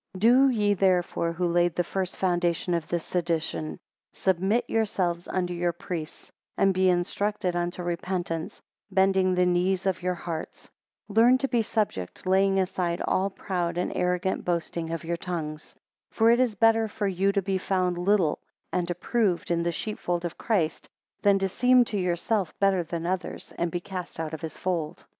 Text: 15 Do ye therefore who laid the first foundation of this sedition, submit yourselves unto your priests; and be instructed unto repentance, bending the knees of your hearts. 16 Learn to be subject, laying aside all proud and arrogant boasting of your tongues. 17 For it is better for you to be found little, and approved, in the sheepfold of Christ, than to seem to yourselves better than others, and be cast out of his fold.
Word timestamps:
15 0.13 0.19
Do 0.19 0.49
ye 0.49 0.73
therefore 0.73 1.31
who 1.33 1.47
laid 1.47 1.75
the 1.75 1.83
first 1.83 2.17
foundation 2.17 2.73
of 2.73 2.87
this 2.87 3.05
sedition, 3.05 3.77
submit 4.13 4.67
yourselves 4.67 5.27
unto 5.27 5.53
your 5.53 5.71
priests; 5.73 6.31
and 6.57 6.73
be 6.73 6.89
instructed 6.89 7.55
unto 7.55 7.83
repentance, 7.83 8.59
bending 8.89 9.35
the 9.35 9.45
knees 9.45 9.85
of 9.85 10.01
your 10.01 10.15
hearts. 10.15 10.61
16 11.09 11.15
Learn 11.23 11.37
to 11.37 11.47
be 11.47 11.61
subject, 11.61 12.25
laying 12.25 12.57
aside 12.59 12.99
all 13.07 13.29
proud 13.29 13.77
and 13.77 13.95
arrogant 13.95 14.43
boasting 14.43 14.89
of 14.89 15.03
your 15.03 15.17
tongues. 15.17 15.75
17 16.13 16.13
For 16.13 16.31
it 16.31 16.39
is 16.39 16.55
better 16.55 16.87
for 16.87 17.07
you 17.07 17.31
to 17.33 17.41
be 17.43 17.59
found 17.59 17.99
little, 17.99 18.39
and 18.73 18.89
approved, 18.89 19.51
in 19.51 19.61
the 19.61 19.71
sheepfold 19.71 20.25
of 20.25 20.35
Christ, 20.35 20.89
than 21.21 21.37
to 21.37 21.47
seem 21.47 21.85
to 21.85 21.99
yourselves 21.99 22.51
better 22.59 22.81
than 22.81 23.05
others, 23.05 23.53
and 23.55 23.69
be 23.69 23.79
cast 23.81 24.19
out 24.19 24.33
of 24.33 24.41
his 24.41 24.57
fold. 24.57 25.05